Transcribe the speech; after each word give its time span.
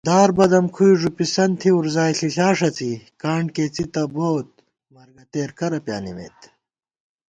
دار 0.09 0.29
بدَمکُھوئی 0.37 0.99
ݫُپِسَن 1.01 1.51
تھی 1.59 1.69
وُرزائےݪِݪا 1.73 2.49
ݭڅی 2.57 2.91
* 3.05 3.21
کانڈ 3.21 3.47
کېڅی 3.55 3.85
تہ 3.93 4.03
بوت 4.13 4.49
مرگَتېرکرہ 4.93 5.79
پیانِمېت 5.85 6.39